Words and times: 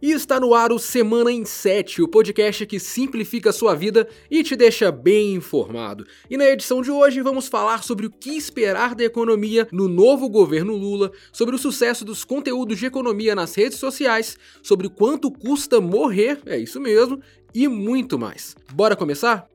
E 0.00 0.12
está 0.12 0.38
no 0.38 0.52
ar 0.52 0.72
o 0.72 0.78
Semana 0.78 1.32
em 1.32 1.46
7, 1.46 2.02
o 2.02 2.08
podcast 2.08 2.66
que 2.66 2.78
simplifica 2.78 3.48
a 3.48 3.52
sua 3.52 3.74
vida 3.74 4.06
e 4.30 4.42
te 4.42 4.54
deixa 4.54 4.92
bem 4.92 5.34
informado. 5.34 6.06
E 6.28 6.36
na 6.36 6.44
edição 6.44 6.82
de 6.82 6.90
hoje 6.90 7.22
vamos 7.22 7.48
falar 7.48 7.82
sobre 7.82 8.04
o 8.04 8.10
que 8.10 8.36
esperar 8.36 8.94
da 8.94 9.04
economia 9.04 9.66
no 9.72 9.88
novo 9.88 10.28
governo 10.28 10.76
Lula, 10.76 11.10
sobre 11.32 11.54
o 11.54 11.58
sucesso 11.58 12.04
dos 12.04 12.24
conteúdos 12.24 12.78
de 12.78 12.84
economia 12.84 13.34
nas 13.34 13.54
redes 13.54 13.78
sociais, 13.78 14.36
sobre 14.62 14.90
quanto 14.90 15.30
custa 15.30 15.80
morrer, 15.80 16.40
é 16.44 16.58
isso 16.58 16.78
mesmo, 16.78 17.18
e 17.54 17.66
muito 17.66 18.18
mais. 18.18 18.54
Bora 18.74 18.94
começar? 18.94 19.48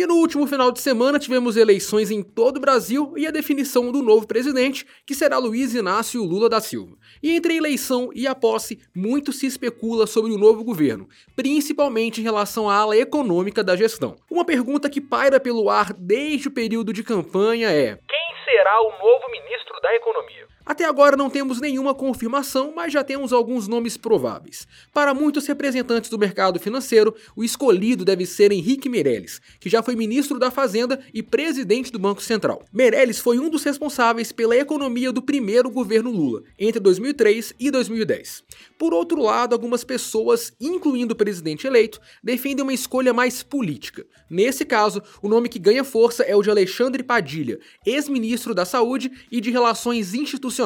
E 0.00 0.06
no 0.06 0.14
último 0.14 0.46
final 0.46 0.72
de 0.72 0.80
semana 0.80 1.18
tivemos 1.18 1.58
eleições 1.58 2.10
em 2.10 2.22
todo 2.22 2.56
o 2.56 2.60
Brasil 2.60 3.12
e 3.18 3.26
a 3.26 3.30
definição 3.30 3.92
do 3.92 4.00
novo 4.00 4.26
presidente, 4.26 4.86
que 5.04 5.14
será 5.14 5.36
Luiz 5.36 5.74
Inácio 5.74 6.24
Lula 6.24 6.48
da 6.48 6.58
Silva. 6.58 6.96
E 7.22 7.36
entre 7.36 7.52
a 7.52 7.56
eleição 7.56 8.08
e 8.14 8.26
a 8.26 8.34
posse, 8.34 8.80
muito 8.96 9.30
se 9.30 9.44
especula 9.44 10.06
sobre 10.06 10.32
o 10.32 10.38
novo 10.38 10.64
governo, 10.64 11.06
principalmente 11.36 12.18
em 12.18 12.24
relação 12.24 12.66
à 12.66 12.76
ala 12.76 12.96
econômica 12.96 13.62
da 13.62 13.76
gestão. 13.76 14.16
Uma 14.30 14.42
pergunta 14.42 14.88
que 14.88 15.02
paira 15.02 15.38
pelo 15.38 15.68
ar 15.68 15.92
desde 15.92 16.48
o 16.48 16.50
período 16.50 16.94
de 16.94 17.04
campanha 17.04 17.70
é: 17.70 17.98
quem 18.08 18.44
será 18.46 18.80
o 18.80 18.92
novo 18.92 19.30
ministro? 19.30 19.59
Até 20.70 20.84
agora 20.84 21.16
não 21.16 21.28
temos 21.28 21.60
nenhuma 21.60 21.92
confirmação, 21.92 22.72
mas 22.76 22.92
já 22.92 23.02
temos 23.02 23.32
alguns 23.32 23.66
nomes 23.66 23.96
prováveis. 23.96 24.68
Para 24.94 25.12
muitos 25.12 25.44
representantes 25.44 26.08
do 26.08 26.16
mercado 26.16 26.60
financeiro, 26.60 27.12
o 27.34 27.42
escolhido 27.42 28.04
deve 28.04 28.24
ser 28.24 28.52
Henrique 28.52 28.88
Meirelles, 28.88 29.40
que 29.58 29.68
já 29.68 29.82
foi 29.82 29.96
ministro 29.96 30.38
da 30.38 30.48
Fazenda 30.48 31.00
e 31.12 31.24
presidente 31.24 31.90
do 31.90 31.98
Banco 31.98 32.22
Central. 32.22 32.62
Meirelles 32.72 33.18
foi 33.18 33.40
um 33.40 33.50
dos 33.50 33.64
responsáveis 33.64 34.30
pela 34.30 34.56
economia 34.56 35.10
do 35.10 35.20
primeiro 35.20 35.68
governo 35.68 36.08
Lula, 36.08 36.44
entre 36.56 36.78
2003 36.78 37.52
e 37.58 37.68
2010. 37.68 38.44
Por 38.78 38.94
outro 38.94 39.20
lado, 39.22 39.54
algumas 39.54 39.82
pessoas, 39.82 40.52
incluindo 40.60 41.14
o 41.14 41.16
presidente 41.16 41.66
eleito, 41.66 42.00
defendem 42.22 42.62
uma 42.62 42.72
escolha 42.72 43.12
mais 43.12 43.42
política. 43.42 44.06
Nesse 44.30 44.64
caso, 44.64 45.02
o 45.20 45.28
nome 45.28 45.48
que 45.48 45.58
ganha 45.58 45.82
força 45.82 46.22
é 46.22 46.36
o 46.36 46.42
de 46.42 46.48
Alexandre 46.48 47.02
Padilha, 47.02 47.58
ex-ministro 47.84 48.54
da 48.54 48.64
Saúde 48.64 49.10
e 49.32 49.40
de 49.40 49.50
Relações 49.50 50.14
Institucionais 50.14 50.59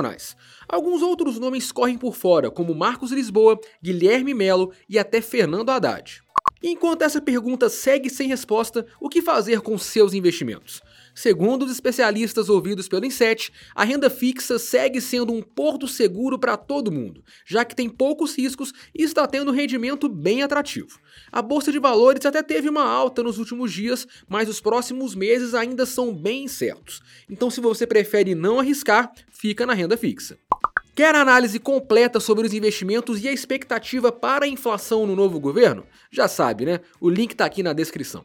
Alguns 0.69 1.03
outros 1.03 1.39
nomes 1.39 1.71
correm 1.71 1.99
por 1.99 2.15
fora, 2.15 2.51
como 2.51 2.75
Marcos 2.75 3.13
Lisboa, 3.13 3.59
Guilherme 3.83 4.35
Melo 4.35 4.73
e 4.89 4.99
até 4.99 5.21
Fernando 5.21 5.71
Haddad. 5.71 6.23
Enquanto 6.63 7.03
essa 7.03 7.21
pergunta 7.21 7.69
segue 7.69 8.09
sem 8.09 8.27
resposta, 8.27 8.87
o 8.99 9.09
que 9.09 9.21
fazer 9.21 9.61
com 9.61 9.77
seus 9.77 10.15
investimentos? 10.15 10.81
Segundo 11.15 11.65
os 11.65 11.71
especialistas 11.71 12.49
ouvidos 12.49 12.89
pelo 12.89 13.07
Inset, 13.07 13.53
a 13.75 13.85
renda 13.85 14.11
fixa 14.11 14.59
segue 14.59 15.01
sendo 15.01 15.33
um 15.33 15.41
porto 15.41 15.87
seguro 15.87 16.39
para 16.39 16.57
todo 16.57 16.91
mundo, 16.91 17.23
já 17.47 17.65
que 17.65 17.77
tem 17.77 17.89
poucos 17.89 18.37
riscos 18.37 18.73
e 18.93 19.03
está 19.03 19.27
tendo 19.27 19.51
um 19.51 19.55
rendimento 19.55 20.09
bem 20.09 20.43
atrativo. 20.43 20.99
A 21.31 21.41
bolsa 21.41 21.71
de 21.71 21.79
valores 21.79 22.27
até 22.27 22.43
teve 22.43 22.69
uma 22.69 22.85
alta 22.85 23.23
nos 23.23 23.39
últimos 23.39 23.73
dias, 23.73 24.07
mas 24.29 24.49
os 24.49 24.61
próximos 24.61 25.15
meses 25.15 25.55
ainda 25.55 25.87
são 25.87 26.13
bem 26.13 26.45
incertos. 26.45 27.01
Então, 27.31 27.49
se 27.49 27.61
você 27.61 27.87
prefere 27.87 28.35
não 28.35 28.59
arriscar, 28.59 29.13
fica 29.31 29.65
na 29.65 29.73
renda 29.73 29.97
fixa. 29.97 30.37
Quer 30.97 31.15
análise 31.15 31.59
completa 31.59 32.21
sobre 32.21 32.47
os 32.47 32.55
investimentos 32.55 33.23
e 33.23 33.29
a 33.29 33.33
expectativa 33.33 34.13
para 34.13 34.45
a 34.45 34.49
inflação 34.49 35.07
no 35.07 35.17
novo 35.17 35.41
governo? 35.41 35.85
Já 36.11 36.29
sabe, 36.29 36.65
né? 36.65 36.81
O 37.01 37.09
link 37.09 37.33
está 37.33 37.45
aqui 37.45 37.63
na 37.63 37.73
descrição. 37.73 38.25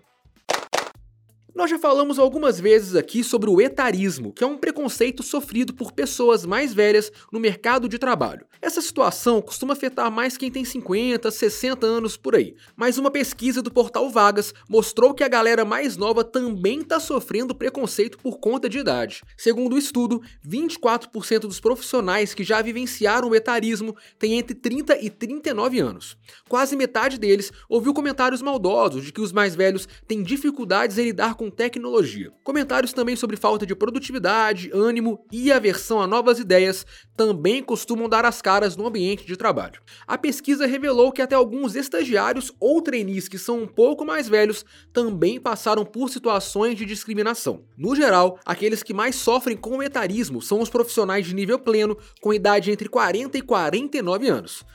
Nós 1.60 1.70
já 1.70 1.78
falamos 1.78 2.18
algumas 2.18 2.58
vezes 2.58 2.96
aqui 2.96 3.22
sobre 3.22 3.50
o 3.50 3.60
etarismo, 3.60 4.32
que 4.32 4.46
é 4.46 4.48
um 4.48 4.56
preconceito 4.56 5.22
sofrido 5.22 5.74
por 5.74 5.92
pessoas 5.92 6.46
mais 6.46 6.74
velhas 6.74 7.12
no 7.34 7.38
mercado 7.38 7.90
de 7.90 8.00
trabalho. 8.00 8.46
Essa 8.62 8.82
situação 8.82 9.42
costuma 9.42 9.74
afetar 9.74 10.10
mais 10.10 10.38
quem 10.38 10.50
tem 10.50 10.64
50, 10.64 11.30
60 11.30 11.86
anos 11.86 12.16
por 12.16 12.34
aí, 12.34 12.56
mas 12.78 12.98
uma 12.98 13.12
pesquisa 13.12 13.62
do 13.62 13.70
portal 13.70 14.10
Vagas 14.10 14.54
mostrou 14.70 15.14
que 15.14 15.22
a 15.22 15.28
galera 15.28 15.66
mais 15.66 15.98
nova 15.98 16.24
também 16.24 16.80
está 16.80 16.98
sofrendo 16.98 17.54
preconceito 17.54 18.18
por 18.20 18.40
conta 18.40 18.70
de 18.70 18.80
idade. 18.80 19.22
Segundo 19.36 19.74
o 19.74 19.78
estudo, 19.78 20.22
24% 20.48 21.40
dos 21.42 21.60
profissionais 21.60 22.34
que 22.34 22.46
já 22.46 22.62
vivenciaram 22.62 23.28
o 23.28 23.36
etarismo 23.36 23.98
têm 24.18 24.40
entre 24.40 24.56
30 24.56 24.98
e 25.04 25.10
39 25.10 25.78
anos. 25.82 26.16
Quase 26.48 26.78
metade 26.78 27.20
deles 27.20 27.52
ouviu 27.68 27.94
comentários 27.94 28.42
maldosos 28.42 29.04
de 29.04 29.12
que 29.12 29.20
os 29.20 29.34
mais 29.34 29.56
velhos 29.56 29.90
têm 30.08 30.24
dificuldades 30.24 30.98
em 30.98 31.04
lidar 31.04 31.36
com 31.36 31.49
tecnologia. 31.50 32.32
Comentários 32.44 32.94
também 32.94 33.16
sobre 33.16 33.38
falta 33.38 33.66
de 33.66 33.76
produtividade, 33.76 34.70
ânimo 34.74 35.26
e 35.32 35.52
aversão 35.52 36.02
a 36.02 36.08
novas 36.08 36.40
ideias 36.40 36.86
também 37.16 37.62
costumam 37.64 38.08
dar 38.08 38.26
as 38.26 38.42
caras 38.42 38.78
no 38.78 38.88
ambiente 38.88 39.26
de 39.26 39.36
trabalho. 39.36 39.82
A 40.08 40.18
pesquisa 40.18 40.66
revelou 40.66 41.12
que 41.12 41.22
até 41.22 41.36
alguns 41.36 41.76
estagiários 41.76 42.52
ou 42.60 42.82
trainees 42.82 43.28
que 43.28 43.38
são 43.38 43.62
um 43.64 43.68
pouco 43.68 44.06
mais 44.06 44.30
velhos 44.30 44.66
também 44.94 45.40
passaram 45.40 45.86
por 45.86 46.10
situações 46.10 46.78
de 46.78 46.86
discriminação. 46.86 47.66
No 47.78 47.96
geral, 47.96 48.40
aqueles 48.46 48.84
que 48.84 48.94
mais 48.94 49.16
sofrem 49.16 49.58
com 49.58 49.78
o 49.78 49.84
etarismo 49.84 50.42
são 50.42 50.62
os 50.62 50.70
profissionais 50.70 51.26
de 51.26 51.36
nível 51.36 51.60
pleno 51.60 51.98
com 52.22 52.34
idade 52.34 52.72
entre 52.72 52.88
40 52.88 53.38
e 53.38 53.42
49 53.42 54.30
anos. 54.30 54.66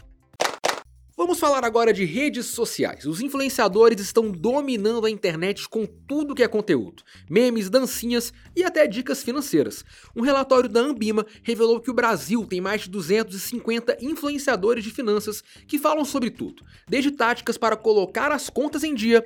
Vamos 1.16 1.38
falar 1.38 1.64
agora 1.64 1.92
de 1.92 2.04
redes 2.04 2.46
sociais. 2.46 3.04
Os 3.06 3.20
influenciadores 3.20 4.00
estão 4.00 4.32
dominando 4.32 5.06
a 5.06 5.10
internet 5.10 5.68
com 5.68 5.86
tudo 5.86 6.34
que 6.34 6.42
é 6.42 6.48
conteúdo: 6.48 7.04
memes, 7.30 7.70
dancinhas 7.70 8.32
e 8.56 8.64
até 8.64 8.84
dicas 8.84 9.22
financeiras. 9.22 9.84
Um 10.16 10.22
relatório 10.22 10.68
da 10.68 10.80
Ambima 10.80 11.24
revelou 11.44 11.80
que 11.80 11.90
o 11.90 11.94
Brasil 11.94 12.44
tem 12.44 12.60
mais 12.60 12.82
de 12.82 12.90
250 12.90 13.98
influenciadores 14.00 14.82
de 14.82 14.90
finanças 14.90 15.44
que 15.68 15.78
falam 15.78 16.04
sobre 16.04 16.30
tudo, 16.30 16.64
desde 16.88 17.12
táticas 17.12 17.56
para 17.56 17.76
colocar 17.76 18.32
as 18.32 18.50
contas 18.50 18.82
em 18.82 18.92
dia 18.92 19.24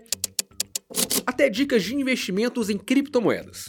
até 1.24 1.48
dicas 1.48 1.82
de 1.84 1.94
investimentos 1.94 2.68
em 2.68 2.76
criptomoedas. 2.76 3.68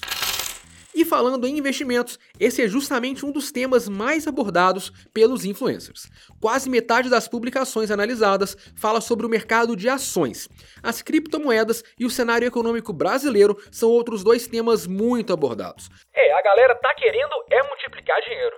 E 0.94 1.06
falando 1.06 1.46
em 1.46 1.58
investimentos, 1.58 2.18
esse 2.40 2.62
é 2.62 2.68
justamente 2.68 3.26
um 3.26 3.32
dos 3.32 3.52
temas 3.52 3.88
mais 3.88 4.28
abordados 4.28 4.92
pelos 5.14 5.46
influencers. 5.46 6.08
Quase 6.42 6.70
metade 6.70 7.10
das 7.10 7.28
publicações 7.28 7.92
analisadas 7.92 8.58
fala 8.76 9.00
sobre 9.00 9.26
o 9.26 9.30
mercado 9.30 9.76
de 9.76 9.88
ações. 9.88 10.50
As 10.82 11.02
criptomoedas 11.02 11.84
e 12.00 12.06
o 12.06 12.10
cenário 12.10 12.48
econômico 12.48 12.92
brasileiro 12.92 13.58
são 13.72 13.90
outros 13.90 14.24
dois 14.24 14.48
temas 14.48 14.88
muito 14.88 15.32
abordados. 15.32 15.90
É, 16.22 16.34
a 16.34 16.42
galera 16.42 16.76
tá 16.76 16.94
querendo 16.96 17.32
é 17.50 17.64
multiplicar 17.64 18.20
dinheiro. 18.28 18.58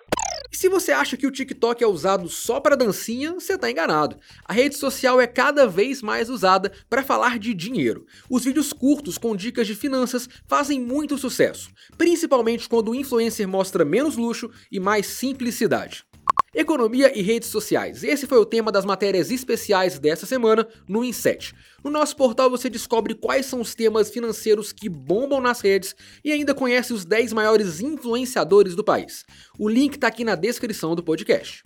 E 0.52 0.58
se 0.58 0.68
você 0.68 0.92
acha 0.92 1.16
que 1.16 1.28
o 1.28 1.32
TikTok 1.32 1.84
é 1.84 1.86
usado 1.86 2.28
só 2.28 2.60
para 2.60 2.76
dancinha, 2.76 3.34
você 3.34 3.54
está 3.54 3.70
enganado. 3.70 4.18
A 4.46 4.52
rede 4.52 4.76
social 4.76 5.22
é 5.22 5.28
cada 5.28 5.68
vez 5.68 6.02
mais 6.02 6.28
usada 6.28 6.72
para 6.90 7.04
falar 7.04 7.38
de 7.38 7.54
dinheiro. 7.54 8.08
Os 8.28 8.46
vídeos 8.46 8.74
curtos 8.74 9.16
com 9.16 9.36
dicas 9.36 9.68
de 9.68 9.76
finanças 9.76 10.28
fazem 10.48 10.80
muito 10.80 11.20
sucesso, 11.20 11.70
principalmente 12.00 12.68
quando 12.68 12.90
o 12.90 12.96
influencer 12.96 13.48
mostra 13.48 13.86
menos 13.86 14.18
luxo 14.18 14.50
e 14.72 14.80
mais 14.80 15.06
simplicidade. 15.06 16.04
Economia 16.53 17.17
e 17.17 17.22
redes 17.22 17.47
sociais. 17.47 18.03
Esse 18.03 18.28
foi 18.28 18.38
o 18.38 18.45
tema 18.45 18.73
das 18.73 18.84
matérias 18.84 19.31
especiais 19.31 19.97
dessa 19.97 20.25
semana 20.25 20.67
no 20.85 21.01
Inset. 21.01 21.56
No 21.81 21.89
nosso 21.89 22.13
portal 22.13 22.50
você 22.50 22.69
descobre 22.69 23.16
quais 23.16 23.45
são 23.45 23.62
os 23.62 23.73
temas 23.73 24.09
financeiros 24.09 24.73
que 24.73 24.89
bombam 24.89 25.39
nas 25.39 25.62
redes 25.62 25.95
e 26.25 26.29
ainda 26.29 26.53
conhece 26.53 26.91
os 26.91 27.06
10 27.06 27.31
maiores 27.31 27.79
influenciadores 27.79 28.75
do 28.75 28.84
país. 28.84 29.23
O 29.57 29.69
link 29.69 29.95
está 29.95 30.07
aqui 30.07 30.25
na 30.25 30.35
descrição 30.35 30.94
do 30.94 31.01
podcast. 31.01 31.63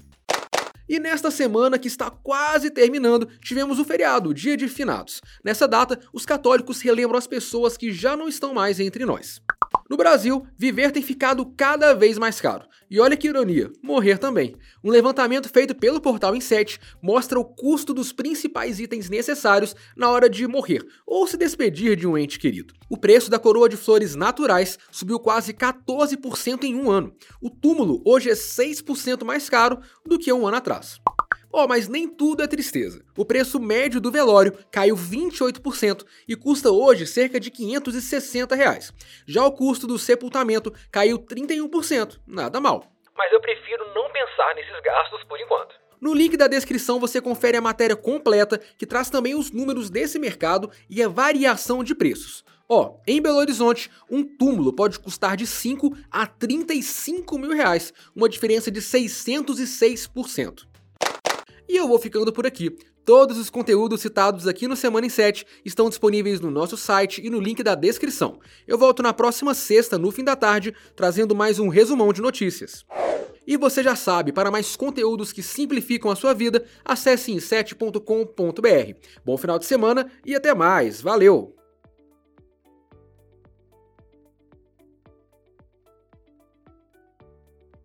E 0.87 0.99
nesta 0.99 1.31
semana 1.31 1.79
que 1.79 1.87
está 1.87 2.11
quase 2.11 2.69
terminando, 2.69 3.27
tivemos 3.43 3.79
o 3.79 3.85
feriado, 3.85 4.29
o 4.29 4.33
Dia 4.35 4.55
de 4.55 4.67
Finados. 4.67 5.19
Nessa 5.43 5.67
data, 5.67 5.99
os 6.13 6.27
católicos 6.27 6.79
relembram 6.81 7.17
as 7.17 7.25
pessoas 7.25 7.75
que 7.75 7.91
já 7.91 8.15
não 8.15 8.27
estão 8.27 8.53
mais 8.53 8.79
entre 8.79 9.03
nós. 9.03 9.41
No 9.87 9.97
Brasil, 9.97 10.47
viver 10.57 10.91
tem 10.91 11.03
ficado 11.03 11.45
cada 11.55 11.93
vez 11.93 12.17
mais 12.17 12.41
caro. 12.41 12.65
E 12.89 12.99
olha 12.99 13.15
que 13.15 13.27
ironia, 13.27 13.71
morrer 13.83 14.17
também. 14.17 14.55
Um 14.83 14.89
levantamento 14.89 15.47
feito 15.47 15.75
pelo 15.75 16.01
portal 16.01 16.35
Inset 16.35 16.79
mostra 17.01 17.39
o 17.39 17.45
custo 17.45 17.93
dos 17.93 18.11
principais 18.11 18.79
itens 18.79 19.09
necessários 19.09 19.75
na 19.95 20.09
hora 20.09 20.27
de 20.27 20.47
morrer 20.47 20.83
ou 21.05 21.27
se 21.27 21.37
despedir 21.37 21.95
de 21.95 22.07
um 22.07 22.17
ente 22.17 22.39
querido. 22.39 22.73
O 22.89 22.97
preço 22.97 23.29
da 23.29 23.37
coroa 23.37 23.69
de 23.69 23.77
flores 23.77 24.15
naturais 24.15 24.79
subiu 24.91 25.19
quase 25.19 25.53
14% 25.53 26.63
em 26.63 26.75
um 26.75 26.89
ano. 26.89 27.13
O 27.39 27.51
túmulo 27.51 28.01
hoje 28.03 28.31
é 28.31 28.33
6% 28.33 29.23
mais 29.23 29.49
caro 29.49 29.79
do 30.03 30.17
que 30.17 30.33
um 30.33 30.47
ano 30.47 30.57
atrás. 30.57 30.99
Oh, 31.51 31.67
mas 31.67 31.87
nem 31.87 32.07
tudo 32.07 32.43
é 32.43 32.47
tristeza. 32.47 33.03
O 33.17 33.25
preço 33.25 33.59
médio 33.59 34.01
do 34.01 34.11
velório 34.11 34.57
caiu 34.71 34.95
28% 34.95 36.05
e 36.27 36.35
custa 36.35 36.71
hoje 36.71 37.05
cerca 37.05 37.39
de 37.39 37.49
560 37.49 38.55
reais. 38.55 38.93
Já 39.25 39.45
o 39.45 39.51
custo 39.51 39.87
do 39.87 39.97
sepultamento 39.97 40.73
caiu 40.91 41.17
31%, 41.19 42.19
nada 42.27 42.59
mal. 42.59 42.91
Mas 43.15 43.31
eu 43.31 43.39
prefiro 43.39 43.93
não 43.93 44.11
pensar 44.11 44.53
nesses 44.55 44.81
gastos 44.81 45.23
por 45.23 45.39
enquanto. 45.39 45.75
No 46.01 46.13
link 46.13 46.35
da 46.35 46.47
descrição 46.47 46.99
você 46.99 47.21
confere 47.21 47.57
a 47.57 47.61
matéria 47.61 47.95
completa 47.95 48.59
que 48.77 48.85
traz 48.85 49.09
também 49.09 49.33
os 49.33 49.51
números 49.51 49.89
desse 49.89 50.19
mercado 50.19 50.69
e 50.89 51.01
a 51.01 51.07
variação 51.07 51.83
de 51.83 51.95
preços. 51.95 52.43
Ó, 52.67 52.97
em 53.07 53.21
Belo 53.21 53.37
Horizonte, 53.37 53.91
um 54.09 54.23
túmulo 54.23 54.73
pode 54.73 54.99
custar 54.99 55.37
de 55.37 55.45
5 55.45 55.95
a 56.11 56.25
35 56.25 57.37
mil 57.37 57.51
reais, 57.51 57.93
uma 58.15 58.27
diferença 58.27 58.71
de 58.71 58.81
606%. 58.81 60.65
E 61.67 61.75
eu 61.75 61.87
vou 61.87 61.99
ficando 61.99 62.31
por 62.31 62.45
aqui. 62.45 62.75
Todos 63.05 63.37
os 63.37 63.49
conteúdos 63.49 64.01
citados 64.01 64.47
aqui 64.47 64.67
no 64.67 64.75
Semana 64.75 65.05
em 65.05 65.09
7 65.09 65.45
estão 65.63 65.89
disponíveis 65.89 66.39
no 66.39 66.49
nosso 66.49 66.75
site 66.75 67.21
e 67.23 67.29
no 67.29 67.39
link 67.39 67.61
da 67.61 67.75
descrição. 67.75 68.39
Eu 68.67 68.77
volto 68.77 69.03
na 69.03 69.13
próxima 69.13 69.53
sexta, 69.53 69.97
no 69.97 70.11
fim 70.11 70.23
da 70.23 70.35
tarde, 70.35 70.73
trazendo 70.95 71.35
mais 71.35 71.59
um 71.59 71.67
resumão 71.67 72.11
de 72.11 72.21
notícias. 72.21 72.83
E 73.47 73.57
você 73.57 73.83
já 73.83 73.95
sabe, 73.95 74.31
para 74.31 74.49
mais 74.49 74.75
conteúdos 74.75 75.31
que 75.31 75.43
simplificam 75.43 76.09
a 76.09 76.15
sua 76.15 76.33
vida, 76.33 76.65
acesse 76.83 77.31
em7.com.br. 77.31 78.99
Bom 79.23 79.37
final 79.37 79.59
de 79.59 79.65
semana 79.65 80.11
e 80.25 80.35
até 80.35 80.55
mais. 80.55 80.99
Valeu! 80.99 81.64